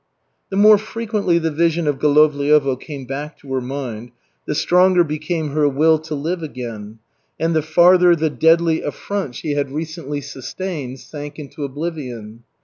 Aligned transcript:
The 0.49 0.57
more 0.57 0.79
frequently 0.79 1.37
the 1.37 1.51
vision 1.51 1.85
of 1.85 1.99
Golovliovo 1.99 2.75
came 2.75 3.05
back 3.05 3.37
to 3.37 3.53
her 3.53 3.61
mind, 3.61 4.09
the 4.47 4.55
stronger 4.55 5.03
became 5.03 5.49
her 5.49 5.69
will 5.69 5.99
to 5.99 6.15
live 6.15 6.41
again, 6.41 6.97
and 7.39 7.55
the 7.55 7.61
farther 7.61 8.15
the 8.15 8.31
deadly 8.31 8.81
affronts 8.81 9.37
she 9.37 9.51
had 9.51 9.71
recently 9.71 10.19
sustained 10.21 10.99
sank 11.01 11.37
into 11.37 11.63
oblivion. 11.63 12.41